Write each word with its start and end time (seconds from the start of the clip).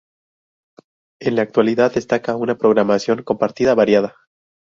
En 1.21 1.35
la 1.35 1.43
actualidad 1.43 1.93
destaca 1.93 2.35
una 2.35 2.57
programación 2.57 3.21
compartida 3.21 3.75
variada. 3.75 4.15